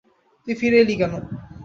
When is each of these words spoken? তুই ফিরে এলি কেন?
তুই 0.47 0.53
ফিরে 0.59 0.77
এলি 0.81 0.95
কেন? 0.99 1.13